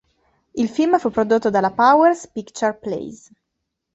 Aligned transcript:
Il 0.55 0.67
film 0.67 0.97
fu 0.97 1.11
prodotto 1.11 1.51
dalla 1.51 1.69
Powers 1.69 2.27
Picture 2.29 2.73
Plays. 2.73 3.29